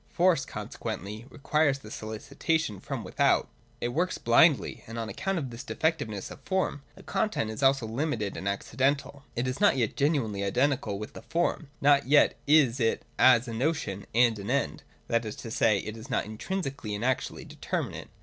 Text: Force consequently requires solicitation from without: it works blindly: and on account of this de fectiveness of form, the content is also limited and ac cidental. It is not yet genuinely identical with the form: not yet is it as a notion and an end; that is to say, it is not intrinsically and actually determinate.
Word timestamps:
Force 0.09 0.45
consequently 0.45 1.27
requires 1.29 1.79
solicitation 1.93 2.79
from 2.79 3.03
without: 3.03 3.47
it 3.79 3.89
works 3.89 4.17
blindly: 4.17 4.83
and 4.87 4.97
on 4.97 5.09
account 5.09 5.37
of 5.37 5.51
this 5.51 5.63
de 5.63 5.75
fectiveness 5.75 6.31
of 6.31 6.39
form, 6.41 6.81
the 6.95 7.03
content 7.03 7.51
is 7.51 7.61
also 7.61 7.85
limited 7.85 8.35
and 8.35 8.47
ac 8.47 8.61
cidental. 8.63 9.21
It 9.35 9.47
is 9.47 9.61
not 9.61 9.77
yet 9.77 9.95
genuinely 9.95 10.43
identical 10.43 10.97
with 10.97 11.13
the 11.13 11.21
form: 11.21 11.69
not 11.81 12.07
yet 12.07 12.35
is 12.47 12.79
it 12.79 13.03
as 13.19 13.47
a 13.47 13.53
notion 13.53 14.07
and 14.15 14.39
an 14.39 14.49
end; 14.49 14.81
that 15.07 15.23
is 15.23 15.35
to 15.35 15.51
say, 15.51 15.77
it 15.77 15.95
is 15.95 16.09
not 16.09 16.25
intrinsically 16.25 16.95
and 16.95 17.05
actually 17.05 17.45
determinate. 17.45 18.07